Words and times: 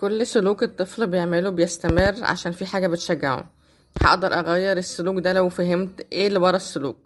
كل 0.00 0.26
سلوك 0.26 0.62
الطفل 0.62 1.06
بيعمله 1.06 1.50
بيستمر 1.50 2.14
عشان 2.22 2.52
في 2.52 2.66
حاجة 2.66 2.86
بتشجعه. 2.86 3.50
هقدر 4.02 4.34
أغير 4.34 4.76
السلوك 4.76 5.18
ده 5.18 5.32
لو 5.32 5.48
فهمت 5.48 6.06
إيه 6.12 6.26
اللي 6.26 6.38
ورا 6.38 6.56
السلوك. 6.56 6.96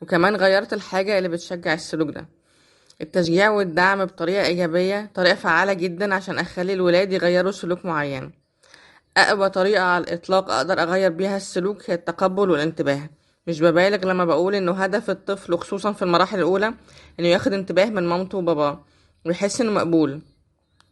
وكمان 0.00 0.36
غيرت 0.36 0.72
الحاجة 0.72 1.18
اللي 1.18 1.28
بتشجع 1.28 1.74
السلوك 1.74 2.08
ده. 2.10 2.28
التشجيع 3.00 3.50
والدعم 3.50 4.04
بطريقة 4.04 4.46
إيجابية 4.46 5.10
طريقة 5.14 5.34
فعالة 5.34 5.72
جدا 5.72 6.14
عشان 6.14 6.38
أخلي 6.38 6.72
الولاد 6.72 7.12
يغيروا 7.12 7.52
سلوك 7.52 7.84
معين. 7.84 8.32
أقوى 9.16 9.50
طريقة 9.50 9.82
على 9.82 10.04
الإطلاق 10.04 10.50
أقدر 10.50 10.82
أغير 10.82 11.10
بيها 11.10 11.36
السلوك 11.36 11.90
هي 11.90 11.94
التقبل 11.94 12.50
والانتباه. 12.50 13.10
مش 13.46 13.60
ببالغ 13.60 14.06
لما 14.06 14.24
بقول 14.24 14.54
إنه 14.54 14.72
هدف 14.72 15.10
الطفل 15.10 15.52
وخصوصا 15.52 15.92
في 15.92 16.02
المراحل 16.02 16.38
الأولى 16.38 16.74
إنه 17.20 17.28
ياخد 17.28 17.52
انتباه 17.52 17.86
من 17.86 18.08
مامته 18.08 18.38
وباباه 18.38 18.84
ويحس 19.26 19.60
إنه 19.60 19.72
مقبول. 19.72 20.20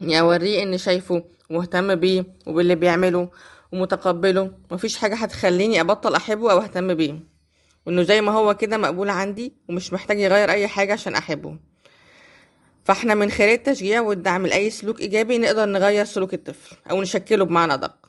اني 0.03 0.21
اوريه 0.21 0.63
اني 0.63 0.79
شايفه 0.79 1.25
ومهتم 1.51 1.95
بيه 1.95 2.25
وباللي 2.47 2.75
بيعمله 2.75 3.29
ومتقبله. 3.73 4.53
مفيش 4.71 4.97
حاجة 4.97 5.15
هتخليني 5.15 5.81
أبطل 5.81 6.15
أحبه 6.15 6.53
أو 6.53 6.59
أهتم 6.59 6.95
بيه. 6.95 7.21
وإنه 7.87 8.03
زي 8.03 8.21
ما 8.21 8.33
هو 8.33 8.55
كده 8.57 8.77
مقبول 8.77 9.11
عندي 9.11 9.53
ومش 9.69 9.93
محتاج 9.93 10.21
يغير 10.21 10.51
أي 10.51 10.69
حاجة 10.69 10.93
عشان 10.93 11.15
أحبه. 11.15 11.57
فإحنا 12.85 13.15
من 13.15 13.31
خلال 13.31 13.51
التشجيع 13.51 14.01
والدعم 14.01 14.47
لأي 14.47 14.71
سلوك 14.71 15.01
إيجابي 15.01 15.39
نقدر 15.39 15.65
نغير 15.65 16.05
سلوك 16.05 16.35
الطفل 16.35 16.77
أو 16.91 17.03
نشكله 17.03 17.45
بمعنى 17.45 17.75
أدق. 17.75 18.09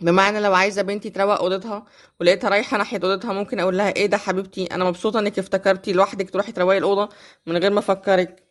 بمعنى 0.00 0.40
لو 0.40 0.54
عايزة 0.54 0.82
بنتي 0.82 1.10
تروق 1.10 1.40
أوضتها 1.40 1.84
ولقيتها 2.20 2.50
رايحة 2.50 2.76
ناحية 2.78 3.00
أوضتها 3.04 3.32
ممكن 3.32 3.60
أقول 3.60 3.78
لها 3.78 3.96
إيه 3.96 4.06
ده 4.06 4.16
حبيبتي؟ 4.16 4.66
أنا 4.66 4.84
مبسوطة 4.84 5.18
إنك 5.18 5.38
افتكرتي 5.38 5.92
لوحدك 5.92 6.30
تروحي 6.30 6.52
تروقي 6.52 6.78
الأوضة 6.78 7.08
من 7.46 7.56
غير 7.56 7.70
ما 7.72 7.78
أفكرك. 7.78 8.42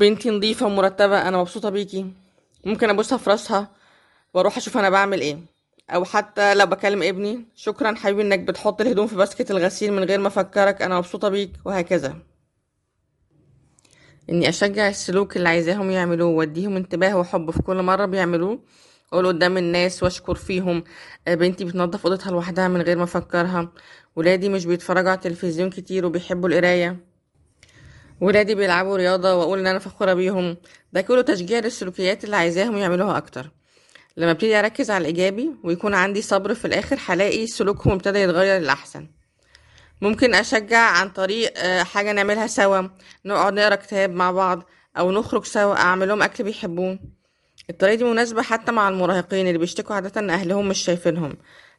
بنتي 0.00 0.30
نظيفة 0.30 0.66
ومرتبة 0.66 1.28
أنا 1.28 1.38
مبسوطة 1.38 1.70
بيكي. 1.70 2.06
ممكن 2.64 2.90
أبوسها 2.90 3.18
في 3.18 3.30
راسها 3.30 3.70
وأروح 4.34 4.56
أشوف 4.56 4.78
أنا 4.78 4.90
بعمل 4.90 5.20
إيه. 5.20 5.38
أو 5.90 6.04
حتى 6.04 6.54
لو 6.54 6.66
بكلم 6.66 7.02
ابني 7.02 7.44
شكرا 7.56 7.94
حبيبي 7.94 8.22
إنك 8.22 8.38
بتحط 8.38 8.80
الهدوم 8.80 9.06
في 9.06 9.16
باسكت 9.16 9.50
الغسيل 9.50 9.92
من 9.92 10.04
غير 10.04 10.20
ما 10.20 10.26
أفكرك 10.28 10.82
أنا 10.82 10.98
مبسوطة 10.98 11.28
بيك. 11.28 11.50
وهكذا. 11.64 12.16
إني 14.30 14.48
أشجع 14.48 14.88
السلوك 14.88 15.36
اللي 15.36 15.48
عايزاهم 15.48 15.90
يعملوه 15.90 16.28
وأديهم 16.28 16.76
انتباه 16.76 17.16
وحب 17.16 17.50
في 17.50 17.62
كل 17.62 17.82
مرة 17.82 18.04
بيعملوه. 18.06 18.58
أقول 19.12 19.26
قدام 19.26 19.58
الناس 19.58 20.02
وأشكر 20.02 20.34
فيهم. 20.34 20.84
آه، 21.28 21.34
بنتي 21.34 21.64
بتنظف 21.64 22.06
أوضتها 22.06 22.30
لوحدها 22.30 22.68
من 22.68 22.82
غير 22.82 22.96
ما 22.98 23.04
أفكرها. 23.04 23.72
ولادي 24.16 24.48
مش 24.48 24.66
بيتفرجوا 24.66 25.10
على 25.10 25.16
التلفزيون 25.16 25.70
كتير 25.70 26.06
وبيحبوا 26.06 26.48
القراية. 26.48 27.09
ولادي 28.20 28.54
بيلعبوا 28.54 28.96
رياضة 28.96 29.34
وأقول 29.34 29.58
إن 29.58 29.66
أنا 29.66 29.78
فخورة 29.78 30.14
بيهم. 30.14 30.56
ده 30.92 31.00
كله 31.00 31.22
تشجيع 31.22 31.58
للسلوكيات 31.58 32.24
اللي 32.24 32.36
عايزاهم 32.36 32.76
يعملوها 32.76 33.16
أكتر. 33.16 33.50
لما 34.16 34.30
ابتدي 34.30 34.58
أركز 34.58 34.90
على 34.90 35.02
الإيجابي 35.02 35.50
ويكون 35.64 35.94
عندي 35.94 36.22
صبر 36.22 36.54
في 36.54 36.64
الآخر 36.64 36.98
هلاقي 37.06 37.46
سلوكهم 37.46 37.92
ابتدى 37.92 38.18
يتغير 38.18 38.60
للأحسن. 38.60 39.08
ممكن 40.00 40.34
أشجع 40.34 40.78
عن 40.78 41.08
طريق 41.08 41.52
آه، 41.56 41.82
حاجة 41.82 42.12
نعملها 42.12 42.46
سوا. 42.46 42.88
نقعد 43.24 43.52
نقرأ 43.52 43.74
كتاب 43.74 44.10
مع 44.10 44.30
بعض 44.30 44.62
أو 44.98 45.12
نخرج 45.12 45.44
سوا 45.44 45.74
أعمل 45.74 46.08
لهم 46.08 46.22
أكل 46.22 46.44
بيحبوه. 46.44 46.98
الطريقة 47.70 47.94
دي 47.94 48.04
مناسبة 48.04 48.42
حتى 48.42 48.72
مع 48.72 48.88
المراهقين 48.88 49.46
اللي 49.46 49.58
بيشتكوا 49.58 49.94
عادة 49.94 50.20
إن 50.20 50.30
أهلهم 50.30 50.68
مش 50.68 50.78
شايفينهم. 50.78 51.36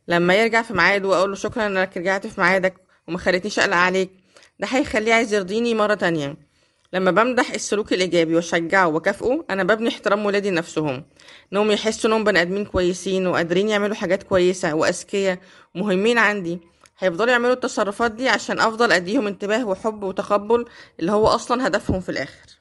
لما 0.08 0.36
يرجع 0.36 0.62
في 0.62 0.74
ميعاده 0.74 1.08
وأقول 1.08 1.30
له 1.30 1.36
شكرا 1.36 1.68
إنك 1.68 1.98
رجعت 1.98 2.28
في 2.28 2.42
ميعادك 2.42 2.74
وما 3.08 3.20
أقلق 3.28 3.76
عليك 3.76 4.21
ده 4.60 4.68
هيخليه 4.68 5.14
عايز 5.14 5.34
يرضيني 5.34 5.74
مرة 5.74 5.94
تانية. 5.94 6.36
لما 6.94 7.12
بمدح 7.12 7.52
السلوك 7.52 7.94
الإيجابي 7.94 8.36
وأشجعه 8.36 8.88
وأكافئه 8.88 9.46
أنا 9.50 9.64
ببني 9.64 9.90
احترام 9.90 10.26
ولادي 10.26 10.50
نفسهم 10.52 11.04
إنهم 11.54 11.72
يحسوا 11.72 12.10
إنهم 12.10 12.24
بني 12.24 12.42
آدمين 12.42 12.66
كويسين 12.66 13.28
وقادرين 13.28 13.70
يعملوا 13.70 13.96
حاجات 13.96 14.24
كويسة 14.24 14.74
وأذكياء 14.74 15.40
ومهمين 15.76 16.18
عندي. 16.18 16.60
هيفضلوا 17.00 17.32
يعملوا 17.32 17.54
التصرفات 17.54 18.12
دي 18.12 18.30
عشان 18.30 18.60
أفضل 18.60 18.92
أديهم 18.92 19.28
انتباه 19.28 19.66
وحب 19.68 20.04
وتقبل 20.04 20.66
اللي 21.00 21.12
هو 21.12 21.28
أصلا 21.28 21.68
هدفهم 21.68 22.00
في 22.02 22.10
الآخر. 22.10 22.61